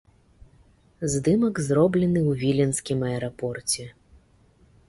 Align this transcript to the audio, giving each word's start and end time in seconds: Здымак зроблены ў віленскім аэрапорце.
Здымак 1.15 1.55
зроблены 1.67 2.21
ў 2.23 2.41
віленскім 2.45 2.99
аэрапорце. 3.11 3.83